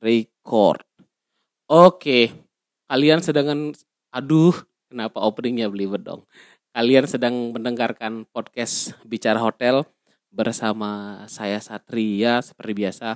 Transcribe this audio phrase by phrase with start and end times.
[0.00, 0.84] record.
[1.66, 2.30] Oke,
[2.86, 3.72] kalian sedang
[4.12, 4.54] aduh,
[4.86, 6.22] kenapa openingnya belibet dong?
[6.76, 9.82] Kalian sedang mendengarkan podcast Bicara Hotel
[10.28, 13.08] bersama saya Satria seperti biasa.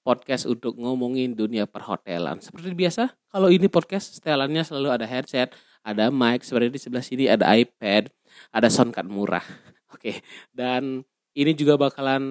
[0.00, 2.40] Podcast untuk ngomongin dunia perhotelan.
[2.40, 5.52] Seperti biasa, kalau ini podcast setelannya selalu ada headset,
[5.84, 8.08] ada mic, seperti di sebelah sini ada iPad,
[8.48, 9.44] ada soundcard murah.
[9.92, 10.24] Oke,
[10.56, 11.04] dan
[11.40, 12.22] ini juga bakalan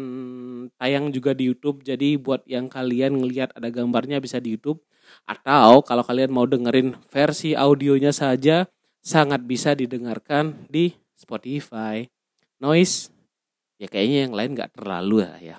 [0.78, 1.82] tayang juga di YouTube.
[1.82, 4.86] Jadi buat yang kalian ngelihat ada gambarnya bisa di YouTube
[5.26, 8.70] atau kalau kalian mau dengerin versi audionya saja
[9.02, 12.06] sangat bisa didengarkan di Spotify.
[12.62, 13.10] Noise
[13.82, 15.58] ya kayaknya yang lain nggak terlalu ya.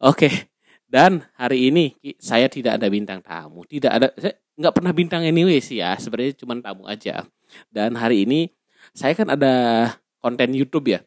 [0.00, 0.48] Oke.
[0.90, 5.62] Dan hari ini saya tidak ada bintang tamu, tidak ada saya nggak pernah bintang anyway
[5.62, 7.22] sih ya, sebenarnya cuma tamu aja.
[7.70, 8.50] Dan hari ini
[8.90, 9.54] saya kan ada
[10.18, 11.06] konten YouTube ya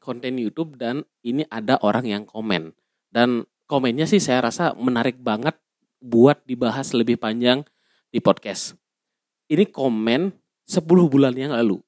[0.00, 2.72] konten YouTube dan ini ada orang yang komen.
[3.12, 5.54] Dan komennya sih saya rasa menarik banget
[6.00, 7.62] buat dibahas lebih panjang
[8.08, 8.74] di podcast.
[9.46, 10.32] Ini komen
[10.66, 11.78] 10 bulan yang lalu.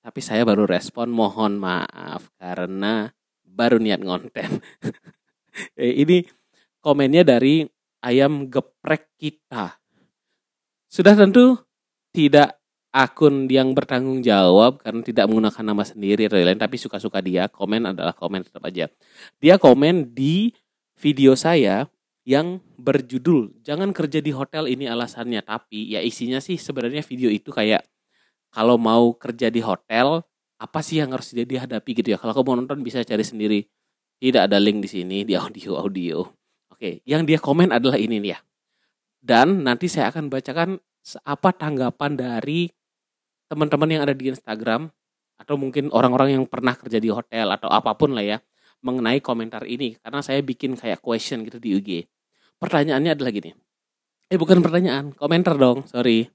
[0.00, 3.08] Tapi saya baru respon mohon maaf karena
[3.46, 4.50] baru niat ngonten.
[5.74, 6.22] Eh, ini
[6.78, 7.66] komennya dari
[8.06, 9.82] ayam geprek kita.
[10.86, 11.58] Sudah tentu
[12.14, 12.59] tidak
[12.90, 18.10] akun yang bertanggung jawab karena tidak menggunakan nama sendiri lain tapi suka-suka dia komen adalah
[18.10, 18.90] komen tetap aja.
[19.38, 20.50] Dia komen di
[20.98, 21.86] video saya
[22.26, 25.40] yang berjudul jangan kerja di hotel ini alasannya.
[25.46, 27.86] Tapi ya isinya sih sebenarnya video itu kayak
[28.50, 30.26] kalau mau kerja di hotel
[30.60, 31.90] apa sih yang harus dia dihadapi?
[31.94, 32.18] gitu ya.
[32.18, 33.60] Kalau kamu mau nonton bisa cari sendiri.
[34.20, 36.26] Tidak ada link di sini di audio audio.
[36.74, 38.38] Oke yang dia komen adalah ini nih ya.
[39.20, 40.76] Dan nanti saya akan bacakan
[41.24, 42.68] apa tanggapan dari
[43.50, 44.86] teman-teman yang ada di Instagram
[45.42, 48.38] atau mungkin orang-orang yang pernah kerja di hotel atau apa pun lah ya
[48.86, 51.90] mengenai komentar ini karena saya bikin kayak question gitu di UG.
[52.62, 53.50] Pertanyaannya adalah gini.
[54.30, 56.30] Eh bukan pertanyaan, komentar dong, sorry.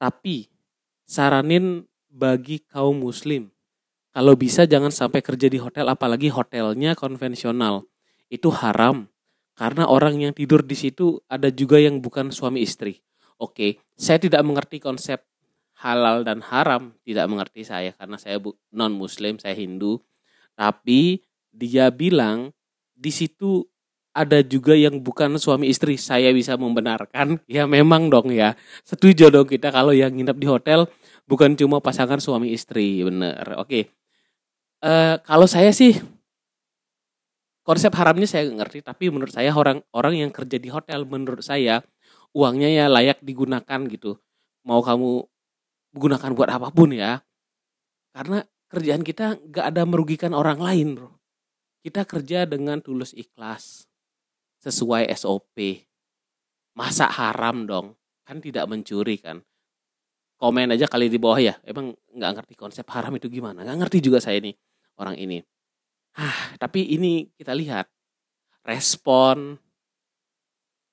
[0.00, 0.48] Tapi
[1.04, 3.52] saranin bagi kaum muslim
[4.10, 7.86] kalau bisa jangan sampai kerja di hotel apalagi hotelnya konvensional.
[8.26, 9.06] Itu haram
[9.54, 12.98] karena orang yang tidur di situ ada juga yang bukan suami istri.
[13.38, 15.29] Oke, saya tidak mengerti konsep
[15.80, 18.36] halal dan haram tidak mengerti saya karena saya
[18.70, 20.04] non muslim saya Hindu.
[20.52, 22.52] Tapi dia bilang
[22.92, 23.64] di situ
[24.12, 25.96] ada juga yang bukan suami istri.
[25.96, 28.52] Saya bisa membenarkan ya memang dong ya.
[28.84, 30.84] Setuju dong kita kalau yang nginep di hotel
[31.24, 33.56] bukan cuma pasangan suami istri bener.
[33.56, 33.88] Oke.
[34.80, 35.96] Uh, kalau saya sih
[37.64, 41.84] konsep haramnya saya ngerti tapi menurut saya orang orang yang kerja di hotel menurut saya
[42.36, 44.20] uangnya ya layak digunakan gitu.
[44.64, 45.24] Mau kamu
[45.94, 47.22] gunakan buat apa pun ya.
[48.10, 51.10] Karena kerjaan kita gak ada merugikan orang lain bro.
[51.80, 53.88] Kita kerja dengan tulus ikhlas.
[54.60, 55.86] Sesuai SOP.
[56.76, 57.96] Masa haram dong.
[58.22, 59.42] Kan tidak mencuri kan.
[60.40, 61.54] Komen aja kali di bawah ya.
[61.64, 63.64] Emang gak ngerti konsep haram itu gimana.
[63.64, 64.54] Gak ngerti juga saya nih.
[65.00, 65.40] Orang ini.
[66.18, 67.88] Ah, tapi ini kita lihat.
[68.60, 69.56] Respon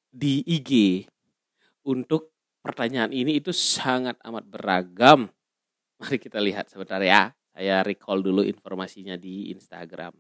[0.08, 1.04] di IG
[1.84, 2.37] untuk
[2.68, 5.32] pertanyaan ini itu sangat amat beragam.
[6.04, 7.32] Mari kita lihat sebentar ya.
[7.56, 10.14] Saya recall dulu informasinya di Instagram.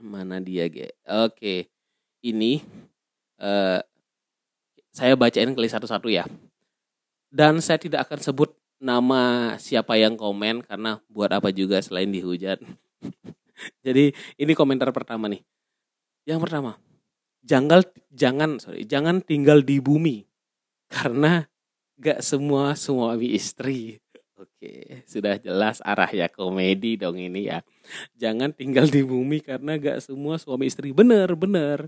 [0.00, 0.94] Mana dia, Ge?
[1.04, 1.68] Oke.
[2.22, 2.62] Ini
[3.42, 3.82] uh,
[4.94, 6.24] saya bacain kali satu-satu ya.
[7.28, 8.50] Dan saya tidak akan sebut
[8.80, 12.64] nama siapa yang komen karena buat apa juga selain dihujat.
[13.84, 15.44] Jadi ini komentar pertama nih.
[16.24, 16.80] Yang pertama,
[17.44, 20.29] jangan jangan sorry, jangan tinggal di bumi
[20.90, 21.46] karena
[21.96, 24.02] gak semua suami istri.
[24.34, 27.60] Oke, sudah jelas arah ya komedi dong ini ya.
[28.16, 30.90] Jangan tinggal di bumi karena gak semua suami istri.
[30.90, 31.86] Bener, bener.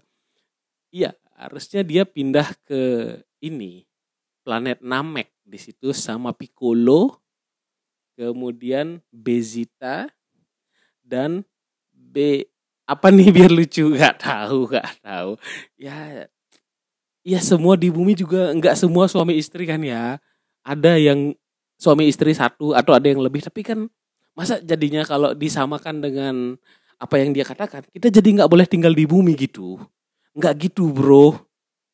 [0.92, 3.88] Iya, harusnya dia pindah ke ini.
[4.44, 7.18] Planet Namek di situ sama Piccolo.
[8.12, 10.12] Kemudian Bezita
[11.00, 11.42] dan
[11.90, 12.44] B
[12.84, 15.40] apa nih biar lucu gak tahu gak tahu
[15.80, 16.28] ya
[17.22, 20.18] ya semua di bumi juga nggak semua suami istri kan ya.
[20.62, 21.34] Ada yang
[21.78, 23.42] suami istri satu atau ada yang lebih.
[23.42, 23.78] Tapi kan
[24.34, 26.34] masa jadinya kalau disamakan dengan
[27.02, 29.78] apa yang dia katakan kita jadi nggak boleh tinggal di bumi gitu.
[30.38, 31.34] Nggak gitu bro.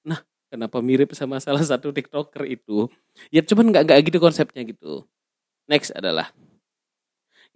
[0.04, 0.20] Nah
[0.52, 2.88] kenapa mirip sama salah satu tiktoker itu?
[3.32, 5.04] Ya cuman nggak nggak gitu konsepnya gitu.
[5.68, 6.32] Next adalah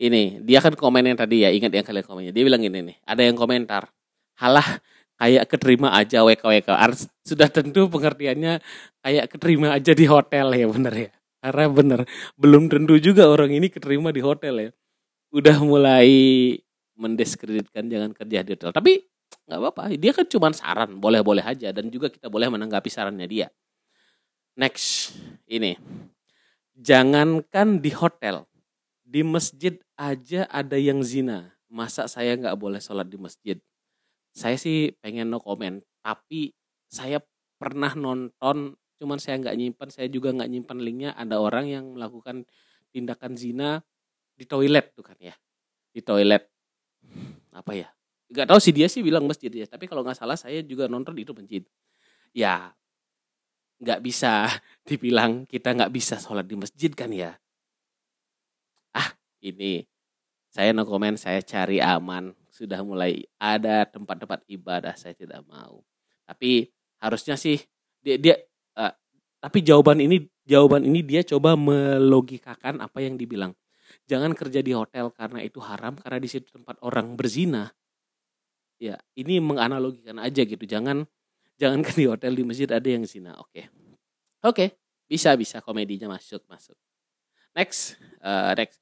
[0.01, 2.33] ini dia kan komen yang tadi ya ingat yang kalian komennya.
[2.33, 3.93] Dia bilang ini nih ada yang komentar
[4.41, 4.81] halah
[5.23, 6.67] kayak keterima aja WKWK.
[7.23, 8.59] Sudah tentu pengertiannya
[9.07, 11.11] kayak keterima aja di hotel ya bener ya.
[11.39, 12.01] Karena bener
[12.35, 14.71] belum tentu juga orang ini keterima di hotel ya.
[15.31, 16.11] Udah mulai
[16.99, 18.75] mendiskreditkan jangan kerja di hotel.
[18.75, 18.93] Tapi
[19.49, 23.49] nggak apa-apa dia kan cuma saran boleh-boleh aja dan juga kita boleh menanggapi sarannya dia
[24.55, 25.17] next
[25.49, 25.77] ini
[26.77, 28.45] jangankan di hotel
[29.03, 33.57] di masjid aja ada yang zina masa saya nggak boleh sholat di masjid
[34.32, 36.56] saya sih pengen no comment tapi
[36.88, 37.20] saya
[37.61, 41.11] pernah nonton cuman saya nggak nyimpan saya juga nggak nyimpan linknya.
[41.14, 42.49] Ada orang yang melakukan
[42.90, 43.81] tindakan zina
[44.34, 45.37] di toilet tuh kan ya
[45.94, 46.49] di toilet.
[47.55, 47.88] Apa ya?
[48.32, 51.14] Nggak tahu sih dia sih bilang masjid ya tapi kalau nggak salah saya juga nonton
[51.14, 51.62] itu masjid.
[52.34, 52.75] Ya
[53.79, 54.49] nggak bisa
[54.88, 57.38] dibilang kita nggak bisa sholat di masjid kan ya.
[58.96, 59.12] Ah
[59.44, 59.87] ini.
[60.52, 65.81] Saya no komen saya cari aman sudah mulai ada tempat-tempat ibadah saya tidak mau.
[66.29, 66.69] Tapi
[67.01, 67.57] harusnya sih
[68.05, 68.37] dia dia
[68.77, 68.93] uh,
[69.41, 73.57] tapi jawaban ini jawaban ini dia coba melogikakan apa yang dibilang.
[74.05, 77.73] Jangan kerja di hotel karena itu haram karena di situ tempat orang berzina.
[78.77, 80.69] Ya ini menganalogikan aja gitu.
[80.69, 81.09] Jangan
[81.57, 83.33] jangan kan di hotel di masjid ada yang zina.
[83.41, 83.49] Oke.
[83.49, 83.65] Okay.
[84.45, 84.69] oke okay.
[85.09, 86.77] bisa bisa komedinya masuk masuk
[87.57, 88.81] next uh, next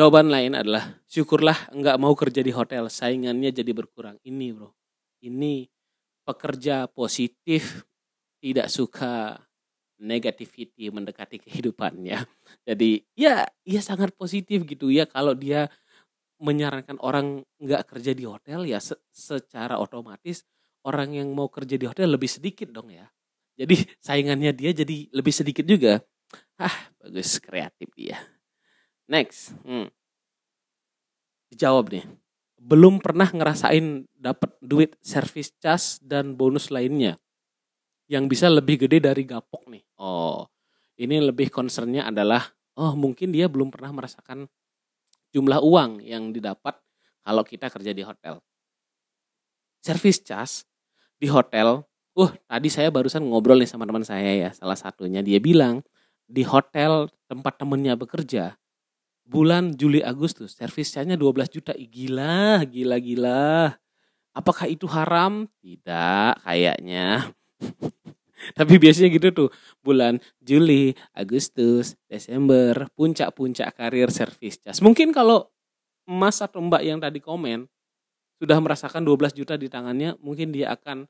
[0.00, 4.72] jawaban lain adalah syukurlah nggak mau kerja di hotel saingannya jadi berkurang ini bro
[5.20, 5.68] ini
[6.24, 7.84] pekerja positif
[8.40, 9.36] tidak suka
[10.00, 12.24] negativity mendekati kehidupannya.
[12.68, 15.68] Jadi ya ya sangat positif gitu ya kalau dia
[16.40, 20.48] menyarankan orang nggak kerja di hotel ya se secara otomatis
[20.88, 23.04] orang yang mau kerja di hotel lebih sedikit dong ya.
[23.60, 26.00] Jadi saingannya dia jadi lebih sedikit juga.
[26.56, 28.16] Ah bagus kreatif dia.
[29.10, 29.90] Next, hmm.
[31.50, 32.06] dijawab nih.
[32.62, 37.18] Belum pernah ngerasain dapat duit service charge dan bonus lainnya
[38.06, 39.82] yang bisa lebih gede dari gapok nih.
[39.98, 40.46] Oh,
[40.94, 44.46] ini lebih concernnya adalah, oh mungkin dia belum pernah merasakan
[45.34, 46.78] jumlah uang yang didapat
[47.26, 48.38] kalau kita kerja di hotel.
[49.82, 50.62] Service charge
[51.18, 51.82] di hotel,
[52.14, 55.82] uh tadi saya barusan ngobrol nih sama teman saya ya, salah satunya dia bilang
[56.30, 58.54] di hotel tempat temennya bekerja
[59.30, 61.72] bulan Juli Agustus service charge-nya 12 juta.
[61.78, 63.70] Gila, gila, gila.
[64.34, 65.46] Apakah itu haram?
[65.62, 67.30] Tidak, kayaknya.
[68.58, 69.48] Tapi biasanya gitu tuh
[69.84, 74.82] bulan Juli, Agustus, Desember, puncak-puncak karir servis jas.
[74.82, 75.46] Mungkin kalau
[76.08, 77.68] Mas atau Mbak yang tadi komen
[78.40, 81.04] sudah merasakan 12 juta di tangannya, mungkin dia akan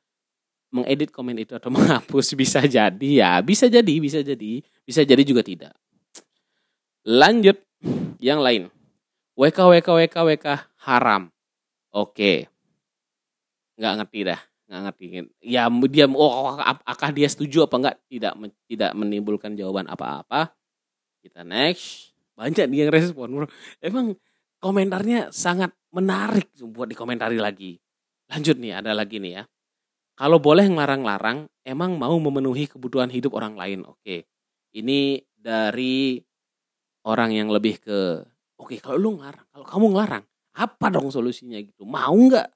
[0.75, 4.53] mengedit komen itu atau menghapus bisa jadi ya, bisa jadi, bisa jadi,
[4.83, 5.73] bisa jadi juga tidak.
[7.07, 7.70] Lanjut
[8.21, 8.69] yang lain.
[9.35, 10.47] WK WK WK WK
[10.85, 11.33] haram.
[11.91, 12.47] Oke.
[13.81, 14.41] Nggak ngerti dah.
[14.69, 15.05] Nggak ngerti.
[15.43, 18.33] Ya dia oh apakah dia setuju apa enggak tidak
[18.69, 20.53] tidak menimbulkan jawaban apa-apa.
[21.25, 22.13] Kita next.
[22.37, 23.47] Banyak nih yang respon bro.
[23.81, 24.17] Emang
[24.61, 26.53] komentarnya sangat menarik.
[26.61, 27.81] Buat dikomentari lagi.
[28.31, 29.45] Lanjut nih ada lagi nih ya.
[30.21, 33.89] Kalau boleh ngelarang-larang emang mau memenuhi kebutuhan hidup orang lain.
[33.89, 34.29] Oke.
[34.77, 36.21] Ini dari
[37.07, 38.25] orang yang lebih ke
[38.61, 40.25] oke kalau lu ngelarang kalau kamu ngelarang
[40.55, 41.59] apa dong solusinya?
[41.59, 41.83] Gitu.
[41.87, 42.49] Mau nggak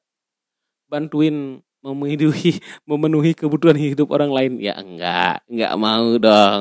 [0.91, 4.53] bantuin memenuhi memenuhi kebutuhan hidup orang lain?
[4.59, 6.61] Ya enggak enggak mau dong.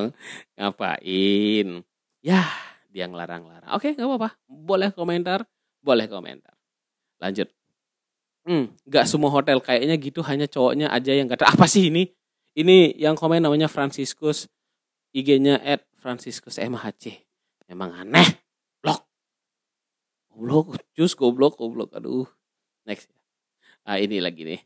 [0.56, 1.68] Ngapain?
[2.24, 2.42] Ya
[2.94, 3.70] dia ngelarang-larang.
[3.74, 4.30] Oke nggak apa-apa.
[4.46, 5.44] Boleh komentar
[5.84, 6.54] boleh komentar.
[7.20, 7.50] Lanjut.
[8.44, 12.08] Hmm nggak semua hotel kayaknya gitu hanya cowoknya aja yang kata apa sih ini?
[12.54, 14.46] Ini yang komen namanya Franciscus
[15.10, 17.26] IG-nya at Franciscus MHC
[17.74, 18.46] emang aneh
[18.78, 19.02] blok
[20.30, 22.30] goblok jus goblok goblok aduh
[22.86, 23.10] next
[23.82, 24.62] ah ini lagi nih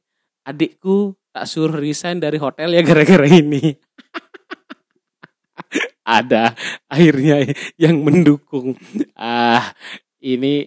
[0.48, 3.76] adikku tak suruh resign dari hotel ya gara-gara ini.
[6.18, 6.56] Ada
[6.88, 8.74] akhirnya yang mendukung.
[9.12, 9.76] Ah,
[10.24, 10.66] ini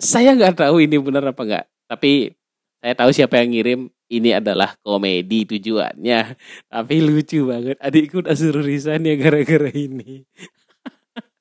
[0.00, 1.64] saya nggak tahu ini benar apa enggak.
[1.84, 2.32] Tapi
[2.80, 3.80] saya tahu siapa yang ngirim.
[4.10, 6.34] Ini adalah komedi tujuannya.
[6.66, 7.78] Tapi lucu banget.
[7.78, 10.26] Adikku tak suruh resign ya gara-gara ini.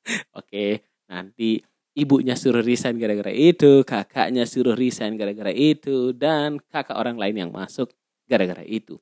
[0.39, 1.61] Oke, nanti
[1.93, 7.51] ibunya suruh resign gara-gara itu, kakaknya suruh resign gara-gara itu, dan kakak orang lain yang
[7.51, 7.93] masuk
[8.25, 8.97] gara-gara itu.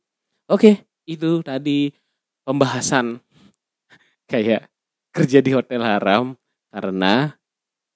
[0.47, 1.91] Oke, itu tadi
[2.47, 3.19] pembahasan
[4.31, 4.67] kayak
[5.11, 6.35] kerja di hotel haram
[6.71, 7.35] karena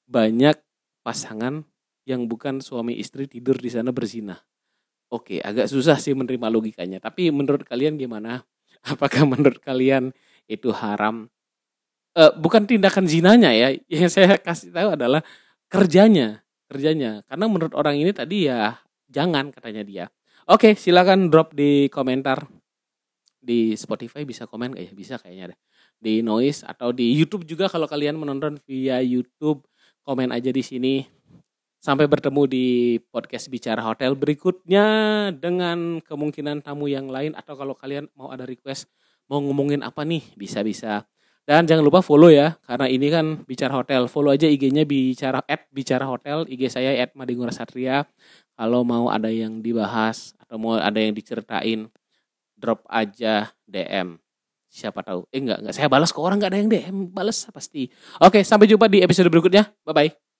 [0.07, 0.57] banyak
[1.05, 1.63] pasangan
[2.03, 4.41] yang bukan suami istri tidur di sana berzina.
[5.11, 7.03] Oke, agak susah sih menerima logikanya.
[7.03, 8.47] Tapi menurut kalian gimana?
[8.91, 10.15] Apakah menurut kalian
[10.47, 11.27] itu haram
[12.15, 13.75] uh, bukan tindakan zinanya ya.
[13.87, 15.21] Yang saya kasih tahu adalah
[15.71, 16.41] kerjanya
[16.71, 17.19] kerjanya.
[17.27, 18.79] Karena menurut orang ini tadi ya
[19.11, 20.05] jangan katanya dia.
[20.47, 22.47] Oke silakan drop di komentar.
[23.41, 24.91] Di Spotify bisa komen kayak ya?
[24.95, 25.59] Bisa kayaknya deh.
[26.01, 29.67] Di noise atau di YouTube juga kalau kalian menonton via YouTube
[30.07, 30.95] komen aja di sini.
[31.81, 32.67] Sampai bertemu di
[33.09, 34.85] podcast Bicara Hotel berikutnya
[35.33, 38.85] dengan kemungkinan tamu yang lain atau kalau kalian mau ada request
[39.25, 41.09] mau ngomongin apa nih bisa-bisa.
[41.41, 44.05] Dan jangan lupa follow ya karena ini kan Bicara Hotel.
[44.05, 48.05] Follow aja IG-nya bicara at Bicara Hotel, IG saya at Madingura Satria.
[48.53, 51.89] Kalau mau ada yang dibahas atau mau ada yang diceritain
[52.53, 54.21] drop aja DM
[54.71, 55.25] siapa tahu.
[55.33, 55.73] Eh enggak enggak.
[55.75, 57.89] Saya balas ke orang enggak ada yang DM balas pasti.
[58.21, 59.73] Oke sampai jumpa di episode berikutnya.
[59.83, 60.30] Bye bye